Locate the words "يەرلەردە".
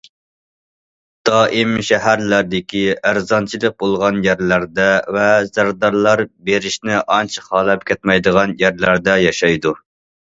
4.29-4.87, 8.65-9.21